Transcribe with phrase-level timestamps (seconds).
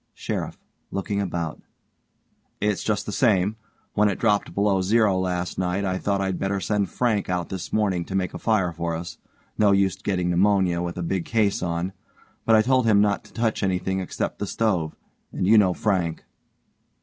[0.15, 0.57] SHERIFF:
[0.89, 1.61] (looking about)
[2.59, 3.55] It's just the same.
[3.93, 7.71] When it dropped below zero last night I thought I'd better send Frank out this
[7.71, 9.19] morning to make a fire for us
[9.59, 11.93] no use getting pneumonia with a big case on,
[12.47, 14.95] but I told him not to touch anything except the stove
[15.31, 16.23] and you know Frank.